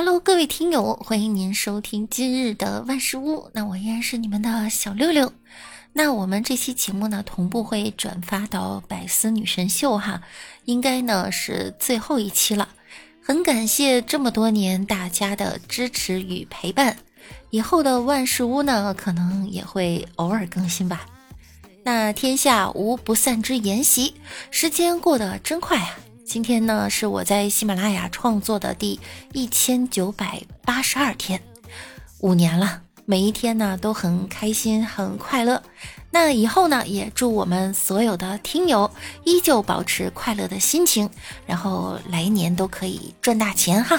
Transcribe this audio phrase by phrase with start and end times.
[0.00, 3.50] Hello，各位听友，欢迎您收听今日的万事屋。
[3.52, 5.32] 那我依然是你们的小六六。
[5.92, 10.22] 那我们这期节目呢，同步会转发到百思女神秀哈，
[10.66, 12.68] 应该呢是最后一期了。
[13.20, 16.96] 很感谢这么多年大家的支持与陪伴，
[17.50, 21.06] 以后的万事屋呢，可能也会偶尔更新吧。
[21.82, 24.14] 那天下无不散之筵席，
[24.52, 25.98] 时间过得真快啊！
[26.28, 29.00] 今天呢，是我在喜马拉雅创作的第
[29.32, 31.40] 一千九百八十二天，
[32.18, 35.62] 五年了，每一天呢都很开心，很快乐。
[36.10, 38.90] 那以后呢，也祝我们所有的听友
[39.24, 41.08] 依旧保持快乐的心情，
[41.46, 43.98] 然后来年都可以赚大钱哈。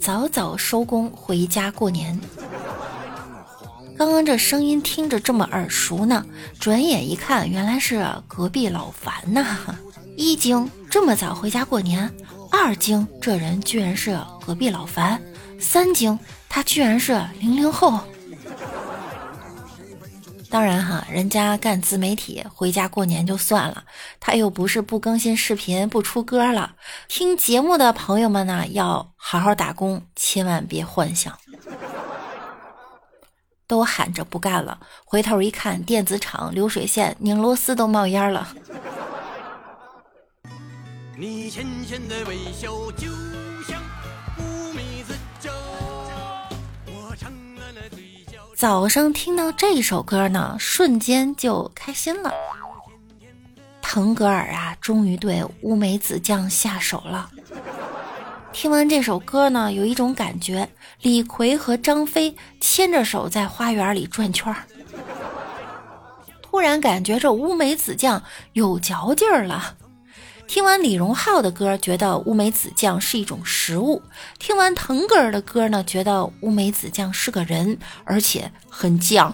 [0.00, 2.18] 早早收工回家过年。
[3.98, 6.24] 刚刚这声音听着这么耳熟呢，
[6.58, 9.58] 转眼一看，原来是隔壁老樊呐。
[10.16, 12.08] 一惊，这么早回家过年；
[12.50, 15.18] 二惊，这人居然是隔壁老樊；
[15.60, 18.00] 三惊，他居然是零零后。
[20.50, 23.84] 当然哈，人家干自媒体，回家过年就算了，
[24.18, 26.74] 他又不是不更新视频、不出歌了。
[27.06, 31.32] 听节目的朋友们呢，要好好打工，千万别幻想。
[33.68, 38.52] 都喊着不干了，回头一看，电子厂流水线拧螺丝都冒烟了。
[41.16, 43.06] 你浅浅的微笑就
[48.60, 52.30] 早上听到这首歌呢，瞬间就开心了。
[53.80, 57.30] 腾格尔啊，终于对乌梅子酱下手了。
[58.52, 60.68] 听完这首歌呢，有一种感觉，
[61.00, 64.58] 李逵和张飞牵着手在花园里转圈儿。
[66.42, 68.22] 突然感觉这乌梅子酱
[68.52, 69.74] 有嚼劲儿了。
[70.50, 74.02] 听完李荣浩的歌，觉得乌梅子酱是一种食物；
[74.40, 79.32] 听完腾格尔的歌呢，觉得乌梅子酱是个人，而且很犟。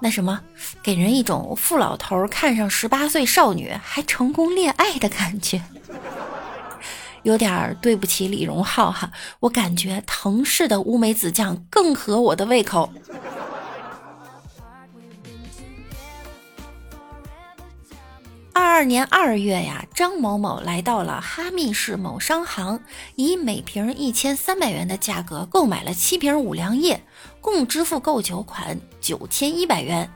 [0.00, 0.40] 那什么，
[0.82, 5.62] 给人一种富老头看上十八岁少女还成功恋爱的感觉，
[7.24, 9.12] 有点对不起李荣浩哈。
[9.40, 12.90] 我感觉腾氏的乌梅子酱更合我的胃口。
[18.54, 22.80] 二二年二月呀，张某某来到了哈密市某商行，
[23.16, 27.02] 以每瓶一千三百元的价格购买了七瓶五粮液，
[27.40, 30.10] 共支付购酒款九千一百元。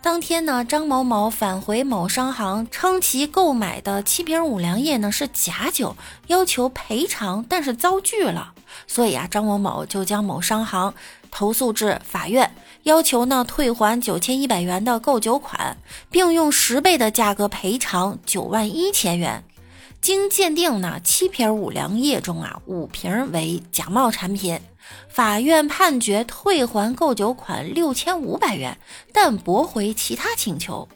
[0.00, 5.94] 当天呢，张某某返回某商行，称其购买的七瓶五粮液呢是假酒，
[6.28, 8.54] 要求赔偿，但是遭拒了。
[8.86, 10.94] 所以啊，张某某就将某商行
[11.30, 12.50] 投诉至法院。
[12.84, 15.78] 要求呢退还九千一百元的购酒款，
[16.10, 19.42] 并用十倍的价格赔偿九万一千元。
[20.02, 24.60] 经鉴定呢，七瓶五粮液中啊，五瓶为假冒产品。
[25.08, 28.76] 法院判决退还购酒款六千五百元，
[29.14, 30.86] 但驳回其他请求。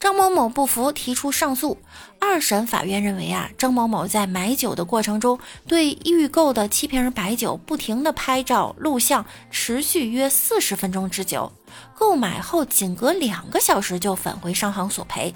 [0.00, 1.78] 张某某不服，提出上诉。
[2.20, 11.52] 二审法院认为啊，张某某在买酒的过程中，对预购的七瓶白酒不停的拍照录像，持续约四十分钟之久。
[11.96, 15.34] 购买后仅隔两个小时就返回商行索赔，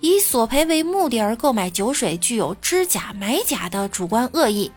[0.00, 4.72] 以索赔为目的而购买酒水，具有知假买假的主观恶意。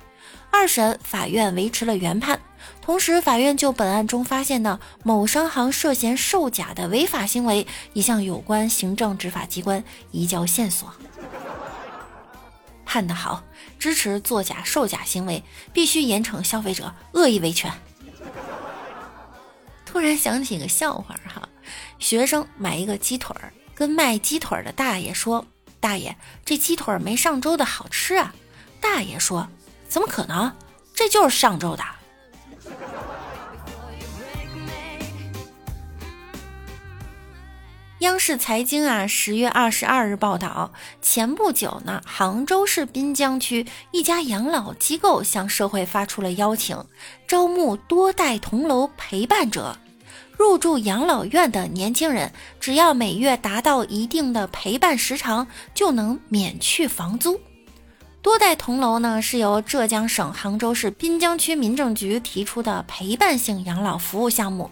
[0.52, 2.38] 二审法院维持了原判。
[2.79, 10.93] 同时，法院就本案中发现的某商行涉嫌售假的违法行为，已向有关行政执法机关移交线索。
[12.85, 13.43] 判得好，
[13.79, 17.71] 支持作假售假行为，必须严惩消费者恶意维权。
[19.85, 21.47] 突然想起个笑话哈，
[21.99, 25.45] 学生买一个鸡腿儿，跟卖鸡腿儿的大爷说
[25.79, 28.33] ：“大爷，这鸡腿儿没上周的好吃啊。”
[28.81, 29.47] 大爷说
[29.88, 30.51] ：“怎么可能？
[30.93, 31.83] 这就是上周的。”
[38.01, 40.71] 央视财经啊，十月二十二日报道，
[41.03, 46.83] 前不久呢，杭州市滨江区一家养老机构向社会发出了邀请，
[47.27, 49.77] 招募多代同楼陪伴者。
[50.36, 55.45] 入住养老院的年轻人，只要每月达到一定的陪伴时长，
[55.75, 57.39] 就能免去房租。
[58.24, 64.71] 多代同楼呢，是由浙江省杭州市滨江区民政局提出的陪伴性养老服务项目。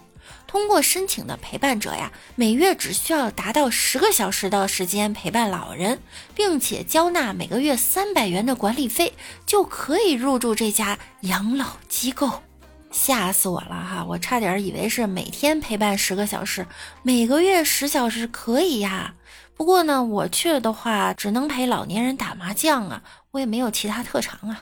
[0.50, 6.00] 通过申请的陪伴者呀，每月只需要达到十个小时的时间陪伴老人，
[6.34, 9.14] 并且交纳每个月三百元的管理费，
[9.46, 12.42] 就可以入住这家养老机构。
[12.90, 14.04] 吓死我了哈！
[14.08, 16.66] 我差点以为是每天陪伴十个小时，
[17.04, 19.14] 每个月十小时可以呀。
[19.56, 24.60] 不过呢，我去了的话，只能陪老年人打麻将啊，我也没有其他特长啊。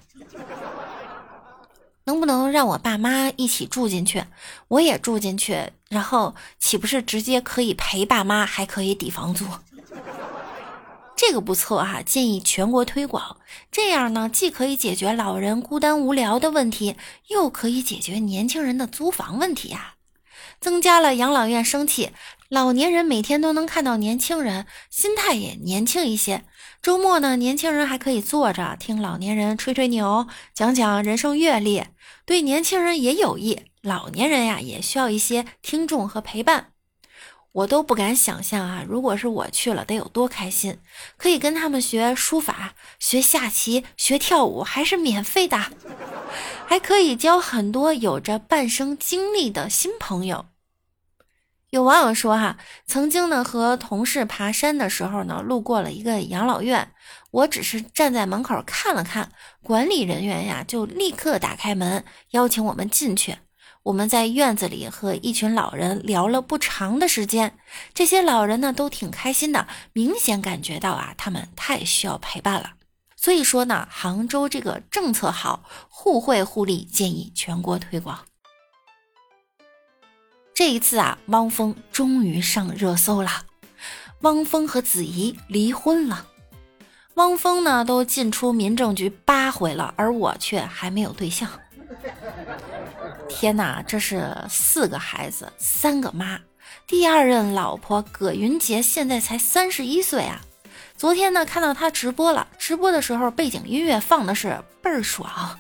[2.09, 4.25] 能不能让我爸妈一起住进去，
[4.69, 9.45] 我也住进去，然后岂不是直接可以陪爸妈，还可以抵房租？
[11.15, 13.37] 这个不错哈，建议全国推广。
[13.71, 16.97] 这样呢，既可以解决老人孤单无聊的问题，
[17.27, 19.97] 又可以解决年轻人的租房问题呀。
[20.61, 22.11] 增加了养老院生气，
[22.49, 26.45] 老年人每天都能看到年轻人，心态也年轻一些。
[26.81, 31.85] 周末呢，年轻人还可以坐着听老年人吹吹牛，讲讲人生阅历，
[32.25, 33.65] 对年轻人也有益。
[33.83, 36.73] 老年人呀，也需要一些听众和陪伴。
[37.53, 38.83] 我都不敢想象啊！
[38.89, 40.79] 如果是我去了，得有多开心！
[41.19, 45.59] 可以跟他们学书法、学下棋、学跳舞，还是免费的，
[46.67, 50.47] 还可以交很多有着半生经历的新朋友。
[51.71, 52.57] 有网友说哈，
[52.87, 56.93] 曾经呢和同事爬山的时候呢，路过了一个养老院，
[57.31, 59.31] 我只是站在门口看了看，
[59.63, 63.37] 管理人员呀就立刻打开门，邀请我们进去。
[63.83, 67.59] 我们在院子里和一群老人聊了不长的时间，
[67.93, 72.73] 这些老人呢都挺开心的，明显感觉到啊，他们太需要陪伴了。
[73.15, 78.28] 所以说呢，杭州这个政策好，互惠互利，建议全国推广。
[80.59, 83.31] 这一次啊，汪峰终于上热搜了，
[84.23, 86.27] 汪峰和子怡离婚了。
[87.15, 91.49] 汪峰呢都进出民政局八回了，而我却还没有对象。
[93.29, 96.41] 天哪，这是四个孩子，三个妈。
[96.89, 100.41] 第二任老婆葛云杰现在才三十一岁啊！
[100.97, 105.57] 昨天呢，看到他直播了，直播的时候背景音乐放的是倍儿爽。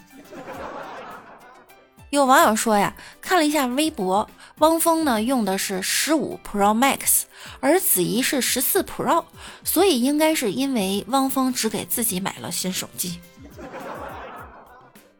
[2.10, 4.28] 有网友说呀，看了一下微博，
[4.58, 7.22] 汪峰呢用的是十五 Pro Max，
[7.60, 9.24] 而子怡是十四 Pro，
[9.62, 13.20] 所以应该是因为汪峰只给自己买了新手机。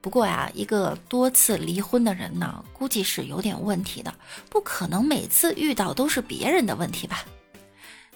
[0.00, 4.12] 不过呀，一个多次离婚的人呢，估计是有点问题的，
[4.48, 7.24] 不可能每次遇到都是别人的问题吧？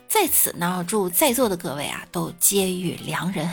[0.08, 3.48] 在此呢，祝在座的各位啊都皆遇良人，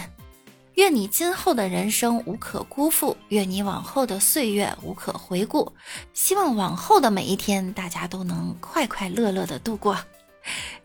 [0.79, 5.73] 愿你今后的人生无可辜负，愿你往后的岁月无可回顾，
[6.13, 9.97] 希望往后的每一天大家都能快快乐乐的度过。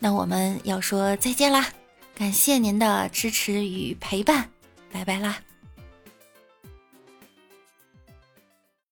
[0.00, 1.68] 那我们要说再见啦，
[2.16, 4.50] 感谢您的支持与陪伴，
[4.90, 5.43] 拜拜啦。